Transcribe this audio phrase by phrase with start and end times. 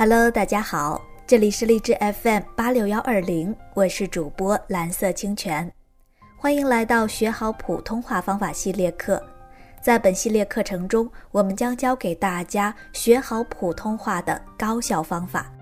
[0.00, 5.68] Hello，大家好，这里是荔枝 FM 八六幺二零，我是主播蓝色清泉，
[6.36, 9.20] 欢迎来到学好普通话方法系列课。
[9.82, 15.52] 在本系列课程中，我们将教给大家学好普通话的高效方法。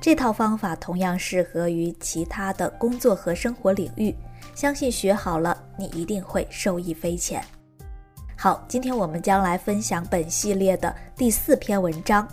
[0.00, 4.12] 这套方法同样适合于其他的工作和生活领域，
[4.56, 7.40] 相信学好了，你一定会受益匪浅。
[8.36, 12.28] 好，今天我们将来分享本系列的第四篇文章。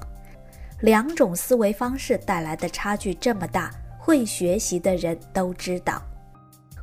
[0.82, 6.02] 两种思维方式带来的差距这么大，会学习的人都知道。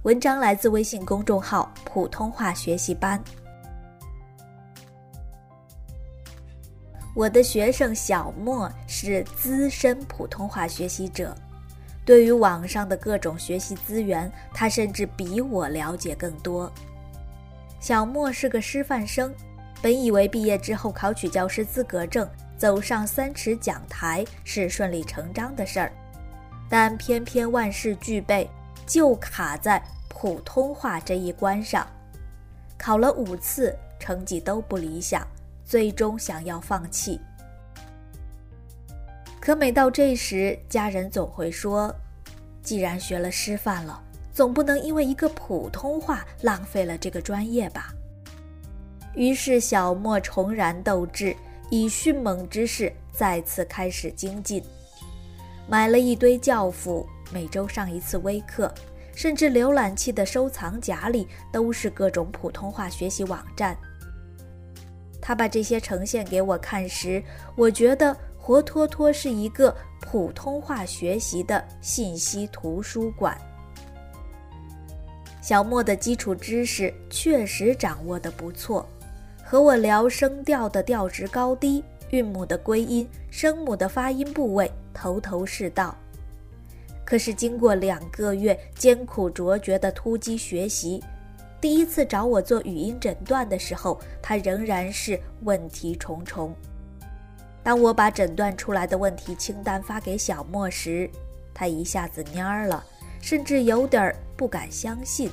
[0.04, 3.20] 文章来自微信公众号“普通话学习班”。
[7.12, 11.34] 我的学生小莫是资深普通话学习者，
[12.04, 16.72] 对于网上的各种学习资源，他甚至比我了解更多。
[17.80, 19.34] 小莫是个师范生，
[19.80, 25.92] 本以为毕业之后考取教师资格证，走上三尺讲台是顺理成章的事儿，
[26.68, 28.50] 但偏偏万事俱备，
[28.86, 31.86] 就卡在普通话这一关上。
[32.76, 35.26] 考了五次，成绩都不理想。
[35.64, 37.20] 最终想要放弃，
[39.38, 41.94] 可每到这时，家人总会说
[42.64, 47.92] ：“既然学了师范了，总不能因为一个普通话浪费了这个专业吧？”
[49.18, 51.34] 于是小莫重燃斗志，
[51.70, 54.62] 以迅猛之势再次开始精进，
[55.66, 58.72] 买了一堆教辅，每周上一次微课，
[59.16, 63.76] 甚至浏览器的收藏夹里都是各种普通话学习网站。
[65.20, 67.20] 他把这些呈现给我看时，
[67.56, 73.36] 我觉得活脱脱是一个普通话学习的信息图书馆。
[75.42, 78.88] 小莫的基础知识确实掌握的不错，
[79.50, 85.96] 和我聊声调的调值高低、韵母的归音、声母的发音部位，头头是道。
[87.02, 91.02] 可是经过两个月艰苦卓绝的突击学习。
[91.62, 96.54] 第一次找我做语音诊断的时候，他仍然是问题重重。
[97.62, 101.08] 当我把诊断出来的问题清单发给小莫时，
[101.54, 102.84] 他一下子蔫儿了，
[103.18, 105.30] 甚至有点不敢相信。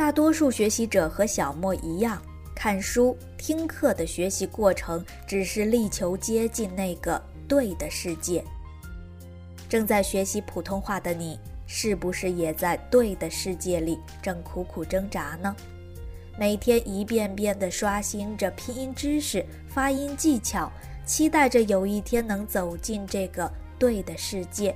[0.00, 2.22] 大多数学习者和小莫一样，
[2.54, 8.42] 看书、听课的学习过程只是力求接近那个对的世界。
[9.68, 11.38] 正在学习普通话的你。
[11.66, 15.54] 是不是也在对的世界里正苦苦挣扎呢？
[16.36, 20.72] 每天一遍遍地刷新着拼音知识、发音技巧，
[21.04, 24.74] 期待着有一天能走进这个对的世界，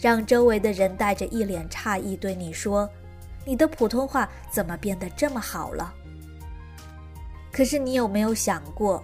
[0.00, 2.88] 让周围的人带着一脸诧异对你说
[3.44, 5.94] ：“你的普通话怎么变得这么好了？”
[7.52, 9.02] 可是你有没有想过，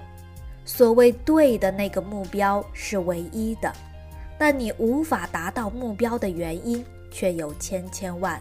[0.65, 3.73] 所谓对的那个目标是唯一的，
[4.39, 6.85] 但你无法达到目标的原因？
[7.11, 8.39] 却有千千万。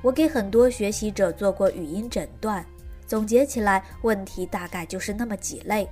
[0.00, 2.64] 我给很多学习者做过语音诊断，
[3.04, 5.88] 总结起来，问题大概就是那么几类：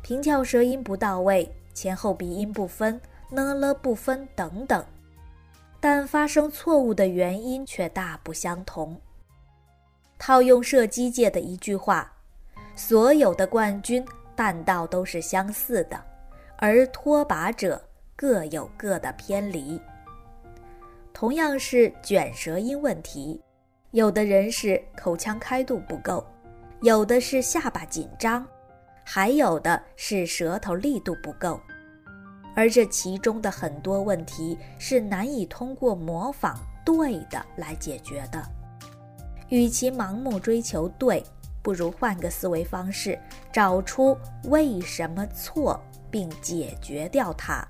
[0.00, 4.82] 平翘舌音不到位，前后鼻音不分，呢了不分等等。
[5.88, 9.00] 但发生错误的原因却大不相同。
[10.18, 12.12] 套用射击界的一句话
[12.74, 14.04] ：“所有的冠军
[14.34, 16.04] 弹道都是相似的，
[16.56, 17.80] 而脱靶者
[18.16, 19.80] 各有各的偏离。”
[21.14, 23.40] 同样是卷舌音问题，
[23.92, 26.26] 有的人是口腔开度不够，
[26.82, 28.44] 有的是下巴紧张，
[29.04, 31.60] 还有的是舌头力度不够。
[32.56, 38.42] 而这其中的很多问题是难以通过模仿对的来解决的。
[39.50, 41.22] 与其盲目追求对，
[41.62, 43.16] 不如换个思维方式，
[43.52, 45.78] 找出为什么错，
[46.10, 47.62] 并解决掉它。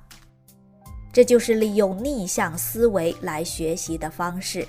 [1.12, 4.66] 这就是利用逆向思维来学习的方式。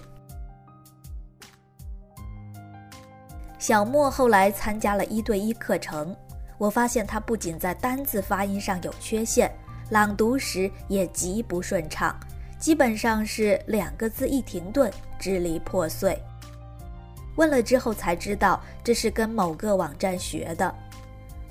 [3.60, 6.16] 小莫后来参加了一对一课程，
[6.58, 9.52] 我发现他不仅在单字发音上有缺陷，
[9.90, 12.18] 朗读时也极不顺畅，
[12.60, 16.18] 基本上是两个字一停顿，支离破碎。
[17.36, 20.74] 问了之后才知道，这是跟某个网站学的。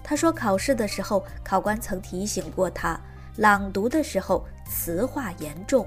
[0.03, 2.99] 他说考试的时候，考官曾提醒过他。
[3.37, 5.87] 朗读的时候词化严重，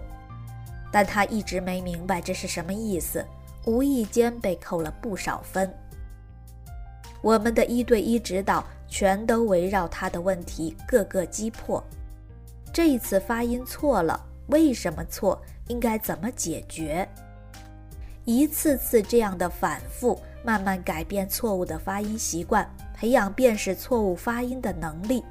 [0.92, 3.25] 但他一直没明白这是什么意思，
[3.66, 5.72] 无意间被扣了不少分。
[7.22, 11.84] 我们的一对一指导全都围绕他的问题各个击破。
[12.71, 15.42] 这一次发音错了，为什么错？
[15.68, 17.07] 应该怎么解决？
[18.25, 25.24] 一次次这样的反复，慢慢改变错误的发音习惯，培养辨识错误发音的能力。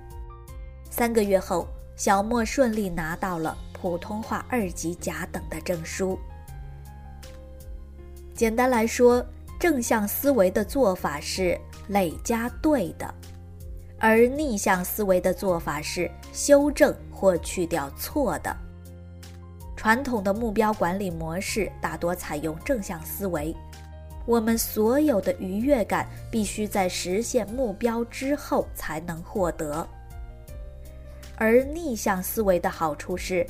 [0.90, 6.18] 三个月后，小莫顺利拿到了普通话二级甲等的证书。
[8.34, 9.24] 简单来说，
[9.58, 11.58] 正向思维的做法是
[11.88, 13.12] 累加对的，
[13.98, 18.56] 而逆向思维的做法是修正或去掉错的。
[19.76, 23.54] 传统的目标管理模式大多采用正向思维，
[24.26, 29.86] 我们所有的愉悦感必须在实现目标之后才能获得。
[31.36, 33.46] 而逆向思维的好处是，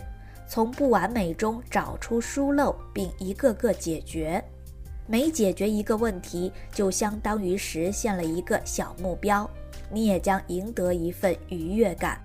[0.46, 4.42] 从不完美中找出疏漏，并一个个解决。
[5.06, 9.48] 每解决一个问题，就相当于实现了一个小目标，
[9.90, 12.20] 你也将赢得一份愉悦感。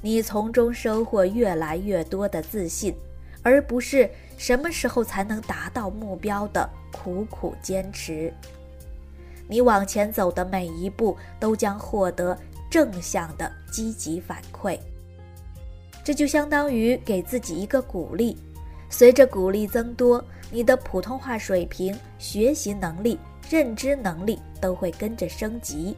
[0.00, 2.94] 你从中收获越来越多的自信，
[3.42, 8.32] 而不是什么时候才能达到目标的苦苦坚持。
[9.48, 12.38] 你往前走的每一步，都将获得。
[12.70, 14.78] 正向的积极反馈，
[16.04, 18.36] 这就相当于给自己一个鼓励。
[18.90, 23.18] 随着鼓励增多，你的普通话水平、学习能力、
[23.48, 25.96] 认知能力都会跟着升级。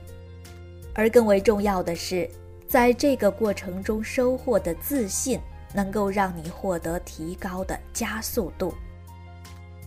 [0.95, 2.29] 而更为重要的是，
[2.67, 5.41] 在这个过程中收获的自信，
[5.75, 8.75] 能够让你获得提高的加速度。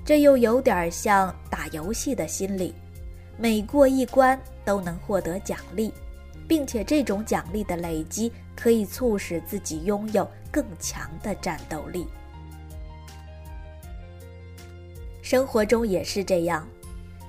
[0.06, 2.74] 这又有点像打游戏的心理，
[3.38, 5.94] 每过一关都能获得奖励。
[6.46, 12.06] 并且这种奖励的累积可以促使自己拥有更强的战斗力。
[15.22, 16.68] 生活中也是这样，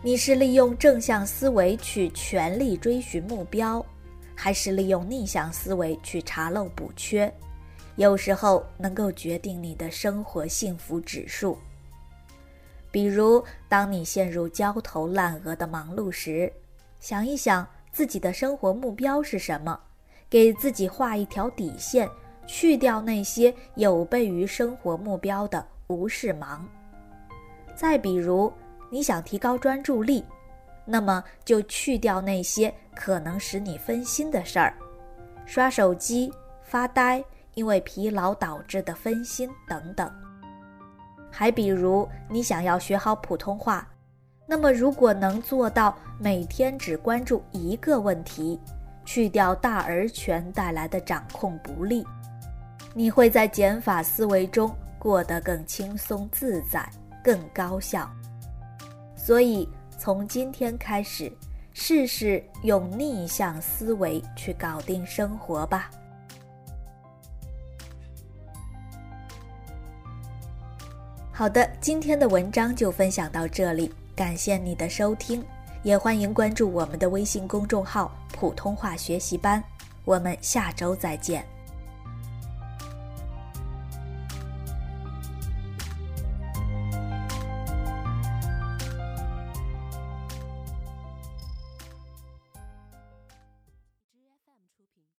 [0.06, 3.82] 你是利用正向思维去全力追寻目标，
[4.34, 7.32] 还是利用逆向思维去查漏补缺？
[7.96, 11.56] 有时候能够决定你的生活幸福指数。
[12.90, 16.52] 比如，当你陷入焦头烂额的忙碌时，
[17.00, 17.66] 想一想。
[17.90, 19.78] 自己的生活目标是什么？
[20.28, 22.10] 给自己画一条底线，
[22.44, 26.68] 去掉那些有悖于生活目标的无事忙。
[27.76, 28.52] 再比如，
[28.94, 30.24] 你想提高专注力，
[30.84, 34.72] 那么就去掉那些可能使你分心的事儿，
[35.44, 36.32] 刷手机、
[36.62, 37.20] 发呆，
[37.54, 40.08] 因为疲劳导致的分心等等。
[41.28, 43.84] 还比如，你想要学好普通话。
[44.46, 48.60] 那么，如果能做到每天只关注一个问题，
[49.04, 52.06] 去掉大而全带来的掌控不利，
[52.94, 56.88] 你会在减法思维中过得更轻松自在、
[57.24, 58.08] 更高效。
[59.24, 59.66] 所以，
[59.98, 61.32] 从今天开始，
[61.72, 65.90] 试试用逆向思维去搞定生活吧。
[71.32, 73.90] 好的，今天的文章就分享到这里。
[74.14, 75.42] 感谢你的收听，
[75.82, 79.64] 也欢迎关注我们的微信公众号“普通话学习班”。
[80.04, 81.53] 我们下周再见。